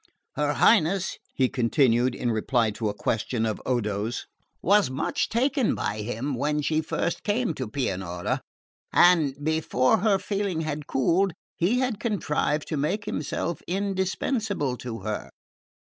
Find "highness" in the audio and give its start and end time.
0.53-1.19